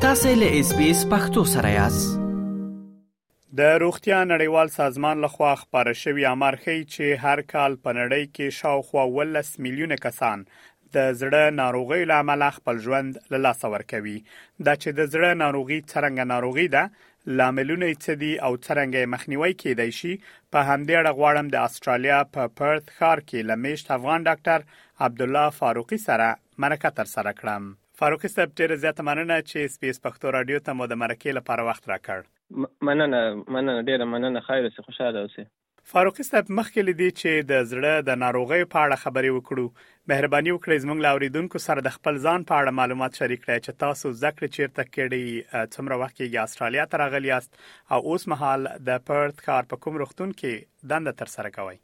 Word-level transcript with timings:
تاسې 0.00 0.28
له 0.40 0.48
اس 0.58 0.68
بي 0.76 0.84
اس 0.90 1.00
پختو 1.10 1.42
سره 1.48 1.70
یاست 1.70 2.12
د 3.58 3.74
روغتیا 3.82 4.20
نړیوال 4.28 4.68
سازمان 4.76 5.18
لخوا 5.24 5.50
خبره 5.62 5.92
شوې 6.02 6.22
امر 6.30 6.56
خي 6.62 6.76
چې 6.92 7.18
هر 7.24 7.42
کال 7.52 7.76
په 7.88 7.92
نړۍ 7.98 8.30
کې 8.38 8.56
شاوخوا 8.60 9.04
10 9.32 9.66
میلیونه 9.66 9.98
کسان 10.06 10.44
د 10.98 11.10
زړه 11.24 11.50
ناروغي 11.58 12.06
لامل 12.12 12.44
خپل 12.60 12.80
ژوند 12.86 13.18
له 13.34 13.42
لاسه 13.48 13.70
ورکوي 13.74 14.14
دا 14.70 14.74
چې 14.78 14.96
د 15.02 15.10
زړه 15.10 15.38
ناروغي 15.42 15.78
څنګه 15.82 16.26
ناروغي 16.32 16.66
ده 16.76 16.82
لاملونه 17.42 17.92
یې 17.92 18.20
دي 18.24 18.32
او 18.48 18.52
څنګه 18.60 19.12
مخنیوي 19.16 19.52
کیدای 19.64 19.90
شي 20.00 20.14
په 20.22 20.64
همدې 20.70 21.02
اړه 21.02 21.12
غواړم 21.20 21.52
د 21.56 21.66
استرالیا 21.66 22.24
په 22.38 22.52
پرث 22.62 22.88
ښار 22.96 23.24
کې 23.28 23.52
لمیشت 23.52 23.94
افغان 24.00 24.26
ډاکټر 24.32 24.82
عبد 25.10 25.28
الله 25.28 25.54
فاروقي 25.60 26.00
سره 26.08 26.32
مرکه 26.66 26.94
تر 27.02 27.14
سره 27.16 27.36
کړم 27.44 27.70
فاروق 28.00 28.22
صاحب 28.32 28.52
ډیره 28.58 28.76
زیاته 28.82 29.04
مننه 29.06 29.36
چې 29.48 29.70
سپیس 29.72 29.98
پښتو 30.04 30.30
رادیو 30.34 30.58
ته 30.66 30.74
مو 30.76 30.84
د 30.92 30.98
مرکې 31.00 31.38
لپاره 31.38 31.64
وخت 31.66 31.88
راکړ 31.88 32.86
مننه 32.88 33.18
مننه 33.56 33.74
ډیره 33.88 34.06
مننه 34.12 34.40
خیر 34.46 34.60
اوسې 34.60 34.86
خوشاله 34.86 35.24
اوسې 35.24 35.90
فاروق 35.92 36.20
صاحب 36.28 36.52
مخکې 36.60 36.86
لیدي 36.90 37.08
چې 37.18 37.48
د 37.50 37.68
زړه 37.72 38.06
د 38.06 38.18
ناروغي 38.22 38.60
په 38.74 38.86
اړه 38.86 39.02
خبرې 39.02 39.36
وکړو 39.36 40.08
مهرباني 40.14 40.52
وکړئ 40.56 40.84
زموږ 40.86 41.06
لاوریدونکو 41.08 41.62
سره 41.66 41.86
د 41.88 41.94
خپل 41.98 42.22
ځان 42.24 42.48
په 42.52 42.62
اړه 42.62 42.76
معلومات 42.80 43.20
شریک 43.22 43.44
کړئ 43.44 43.66
چې 43.66 43.82
تاسو 43.84 44.14
ذکر 44.22 44.50
چیرته 44.56 44.88
کړي 44.94 45.68
څومره 45.76 46.00
وخت 46.04 46.16
کې 46.20 46.44
استرالیا 46.48 46.88
ته 46.94 47.02
راغلی 47.04 47.32
یاست 47.34 47.60
او 47.92 48.00
اوس 48.14 48.26
مهال 48.36 48.68
د 48.90 49.04
پرت 49.12 49.46
کار 49.50 49.70
په 49.74 49.84
کوم 49.86 50.00
روختون 50.04 50.34
کې 50.40 50.92
دند 50.96 51.14
تر 51.22 51.34
سره 51.36 51.54
کوي 51.60 51.80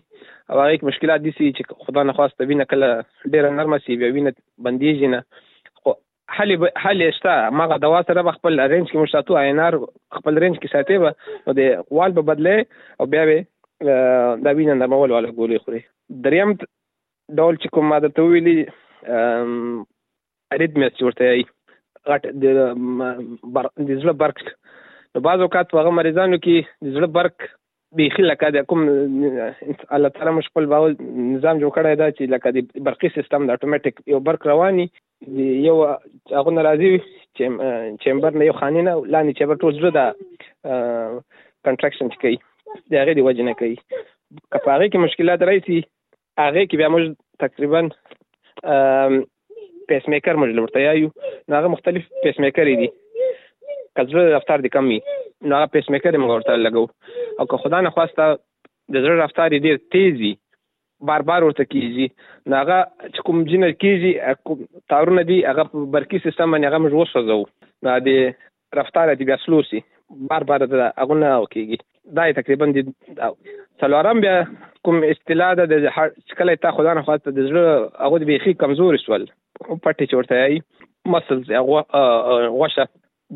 او 0.50 0.60
هغه 0.64 0.90
مشکلات 0.92 1.26
دي 1.28 1.34
چې 1.40 1.86
خدای 1.88 2.06
نه 2.12 2.18
خواسته 2.20 2.50
وینه 2.52 2.68
کله 2.74 2.90
ډیر 3.36 3.50
نرمه 3.60 3.80
سي 3.88 4.00
وینه 4.04 4.34
بندیږي 4.68 5.12
نه 5.16 5.22
حل 6.34 6.56
ب... 6.58 6.66
حل 6.76 7.00
شته 7.12 7.50
مغه 7.50 7.76
دوا 7.84 8.00
سره 8.08 8.22
خپل 8.36 8.60
رینج 8.70 8.88
کې 8.90 9.02
مشتاتو 9.02 9.36
عینار 9.40 9.74
خپل 10.18 10.32
رینج 10.44 10.56
کې 10.62 10.68
ساتي 10.76 10.96
به 11.04 11.10
د 11.58 11.60
قوال 11.90 12.10
په 12.18 12.22
بدله 12.30 12.56
او 13.00 13.04
بیا 13.14 13.24
به 13.30 13.40
دا 14.46 14.50
وینه 14.60 14.74
د 14.82 14.84
مول 14.94 15.10
ولا 15.16 15.28
ګولې 15.28 15.58
خوري 15.66 15.82
دریم 16.28 16.50
ډول 17.40 17.60
چې 17.62 17.68
کوم 17.76 17.84
ماده 17.92 18.08
ته 18.18 18.22
ویلي 18.34 18.58
اریتمیس 20.56 20.92
چورته 21.02 21.22
ای 21.36 21.44
غټ 22.12 22.22
د 22.44 22.46
د 22.58 22.60
زړه 22.62 24.12
برک 24.24 24.36
نو 24.46 25.18
بعض 25.28 25.38
اوقات 25.48 25.66
هغه 25.80 25.90
مریضانو 26.00 26.36
کې 26.42 26.56
د 26.88 26.90
زړه 26.96 27.08
برک 27.20 27.36
بیخي 28.02 28.24
لکه 28.30 28.46
د 28.58 28.60
کوم 28.72 28.80
الله 28.90 30.08
تعالی 30.18 30.32
مشکل 30.42 30.64
باور 30.74 30.90
نظام 30.90 31.60
جوړ 31.64 31.70
کړی 31.80 31.94
دا 32.04 32.08
چې 32.12 32.22
لکه 32.36 32.48
د 32.60 32.62
برقي 32.92 33.10
سیستم 33.20 33.40
د 33.50 33.52
اتوماتیک 33.60 33.94
یو 34.14 34.20
برق 34.30 34.42
رواني 34.52 34.86
یو 35.66 35.84
هغه 36.36 36.50
ناراضي 36.50 37.00
چیمبر 38.02 38.30
نه 38.38 38.44
یو 38.46 38.52
خانینه 38.60 38.92
لاندې 39.12 39.32
چیمبر 39.38 39.56
ټول 39.62 39.72
زړه 39.78 39.90
د 39.98 40.00
کنټراکشن 41.66 42.08
کوي 42.22 42.36
د 42.90 42.94
هغه 43.02 43.12
دی 43.18 43.22
وجه 43.28 43.44
نه 43.48 43.54
کوي 43.60 43.76
که 44.50 44.58
په 44.64 44.68
هغه 44.74 44.86
کې 44.90 44.98
مشکلات 45.06 45.40
راشي 45.48 45.78
هغه 46.44 46.62
کې 46.68 46.76
بیا 46.80 46.88
موږ 46.92 47.04
تقریبا 47.42 47.82
پیس 49.90 50.04
میکر 50.12 50.34
موږ 50.40 50.50
لورته 50.58 50.78
یایو 50.84 51.08
نو 51.48 51.52
هغه 51.58 51.68
مختلف 51.74 52.04
پیس 52.26 52.36
میکر 52.46 52.64
دي 52.82 52.88
کزړه 53.96 54.24
رفتار 54.36 54.58
دي 54.66 54.72
کم 54.76 54.84
وي 54.92 54.98
نو 55.48 55.56
هغه 55.56 55.72
پیس 55.74 55.90
میکر 55.94 56.12
موږ 56.18 56.30
ورته 56.30 56.62
لګو 56.64 56.84
او 57.40 57.46
که 57.52 57.62
خدای 57.64 57.82
نه 57.86 57.90
خواسته 57.98 58.24
د 58.92 59.04
زړه 59.04 59.16
رفتار 59.24 59.58
ډیر 59.66 59.76
تیزي 59.96 60.32
بار 61.00 61.22
بار 61.30 61.44
ورته 61.44 61.64
کیږي 61.70 62.06
نو 62.52 62.56
هغه 62.60 62.76
چې 63.04 63.26
کوم 63.28 63.40
جن 63.52 63.64
کیږي 63.84 64.34
کوم 64.48 64.60
تارونه 64.92 65.24
دي 65.30 65.38
هغه 65.48 65.64
په 65.72 65.86
برقي 65.96 66.20
سیستم 66.26 66.54
باندې 66.56 66.68
هغه 66.68 66.82
موږ 66.84 66.94
وسوځو 67.00 67.88
نو 67.88 67.96
د 68.08 68.78
رفتار 68.80 69.14
دي 69.20 69.26
بیا 69.30 69.36
سلوسي 69.46 69.82
بار 70.32 70.46
بار 70.50 70.66
دا 70.74 70.86
هغه 70.86 71.18
نه 71.24 71.32
کیږي 71.54 72.16
دا 72.20 72.28
تقریبا 72.40 72.68
د 72.76 72.82
څلورم 73.82 74.22
بیا 74.26 74.34
کوم 74.88 75.02
اصطلاح 75.10 75.52
ده 75.60 75.68
د 75.72 75.86
کله 76.40 76.56
تا 76.66 76.72
خدانه 76.78 77.04
خاطر 77.10 77.36
د 77.40 77.50
زړه 77.50 78.06
هغه 78.06 78.30
بيخي 78.32 78.54
کمزور 78.64 79.00
شول 79.06 79.26
پټي 79.62 80.10
چورته 80.14 80.42
ای 80.48 80.60
مسلز 81.16 81.54
هغه 81.60 82.04
غوشه 82.58 82.88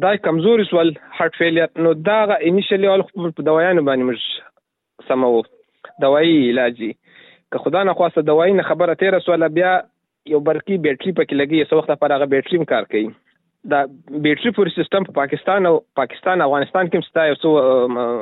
دا 0.07 0.15
کمزور 0.31 0.65
شول 0.71 0.95
هارت 1.21 1.38
فیلر 1.43 1.85
نو 1.87 1.95
دا 2.11 2.19
انیشلی 2.38 2.93
اول 2.95 3.07
په 3.21 3.50
دوايانو 3.50 3.87
باندې 3.93 4.11
مش 4.11 5.12
سمو 5.12 5.37
دوایي 6.03 6.35
علاجي 6.50 6.91
که 7.52 7.59
خدا 7.59 7.83
نه 7.83 7.93
خواسته 7.93 8.23
دوای 8.23 8.52
نه 8.52 8.62
خبره 8.62 8.95
تیر 8.95 9.19
سواله 9.19 9.49
بیا 9.49 9.83
یو 10.26 10.40
برقي 10.40 10.76
بیټري 10.78 11.12
پکې 11.19 11.35
لګي 11.40 11.64
سو 11.71 11.76
وخت 11.78 11.90
پر 12.00 12.12
هغه 12.17 12.26
بیټري 12.35 12.64
کار 12.73 12.85
کوي 12.95 13.09
دا 13.73 13.78
بیټري 14.26 14.52
پور 14.59 14.67
سیستم 14.75 15.07
په 15.09 15.12
پاکستان 15.21 15.67
او 15.71 15.78
پاکستان 16.00 16.43
افغانستان 16.49 16.90
کې 16.90 17.02
مستا 17.05 17.26
یو 17.26 17.38
څو 17.45 17.52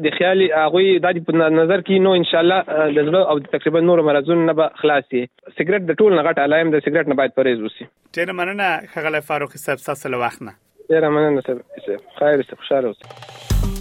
د 0.06 0.14
خیال 0.18 0.42
هغه 0.58 0.96
د 1.06 1.24
په 1.28 1.50
نظر 1.56 1.84
کې 1.86 2.06
نو 2.06 2.14
ان 2.20 2.26
شاء 2.32 2.40
الله 2.44 2.88
د 2.98 2.98
زړه 2.98 3.22
او 3.34 3.42
تقریبا 3.56 3.84
نور 3.88 4.04
مرزونه 4.10 4.46
نه 4.50 4.58
به 4.62 4.82
خلاصي 4.84 5.20
سیګریټ 5.20 5.82
د 5.92 6.00
ټولو 6.02 6.18
نغټ 6.22 6.44
الایم 6.46 6.74
د 6.76 6.84
سیګریټ 6.86 7.14
نه 7.14 7.20
باید 7.22 7.38
پرهیز 7.40 7.64
وسی 7.68 7.90
ډیر 8.20 8.34
مننه 8.42 8.70
خغل 8.96 9.20
فاروق 9.30 9.58
صاحب 9.66 9.86
تاسو 9.90 10.14
له 10.16 10.24
وخت 10.24 10.46
نه 10.50 10.58
ډیر 10.96 11.10
مننه 11.18 11.46
صاحب 11.50 12.18
خیر 12.20 12.44
است 12.44 12.58
خوشاله 12.58 12.92
اوسئ 12.94 13.80